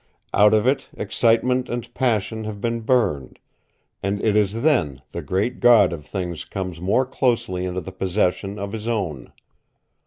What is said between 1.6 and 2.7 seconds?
and passion have